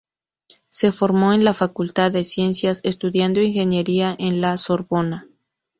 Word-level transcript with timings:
Se 0.69 0.91
formó 0.91 1.31
en 1.31 1.43
la 1.43 1.53
"Facultad 1.53 2.11
de 2.11 2.23
Ciencias", 2.23 2.81
estudiando 2.83 3.39
ingeniería 3.39 4.15
en 4.17 4.41
la 4.41 4.57
Sorbona. 4.57 5.27